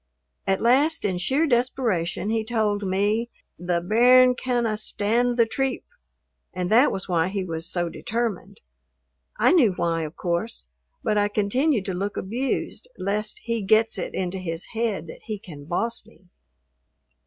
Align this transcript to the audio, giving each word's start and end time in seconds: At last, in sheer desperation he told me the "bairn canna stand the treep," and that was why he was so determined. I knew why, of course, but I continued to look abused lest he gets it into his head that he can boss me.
At 0.47 0.61
last, 0.63 1.05
in 1.05 1.19
sheer 1.19 1.45
desperation 1.45 2.31
he 2.31 2.43
told 2.43 2.81
me 2.81 3.29
the 3.59 3.79
"bairn 3.81 4.33
canna 4.33 4.75
stand 4.77 5.37
the 5.37 5.45
treep," 5.45 5.83
and 6.55 6.71
that 6.71 6.91
was 6.91 7.07
why 7.07 7.27
he 7.27 7.43
was 7.43 7.69
so 7.71 7.87
determined. 7.87 8.61
I 9.37 9.51
knew 9.51 9.73
why, 9.73 10.01
of 10.01 10.15
course, 10.15 10.65
but 11.03 11.19
I 11.19 11.27
continued 11.27 11.85
to 11.85 11.93
look 11.93 12.17
abused 12.17 12.87
lest 12.97 13.41
he 13.43 13.61
gets 13.61 13.99
it 13.99 14.15
into 14.15 14.39
his 14.39 14.65
head 14.73 15.05
that 15.05 15.21
he 15.25 15.37
can 15.37 15.65
boss 15.65 16.03
me. 16.03 16.25